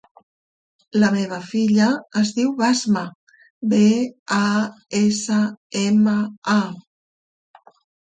La 1.03 1.11
meva 1.15 1.37
filla 1.49 1.89
es 2.21 2.31
diu 2.39 2.49
Basma: 2.63 3.05
be, 3.75 3.85
a, 4.41 4.41
essa, 5.05 5.41
ema, 5.87 6.19
a. 6.61 7.71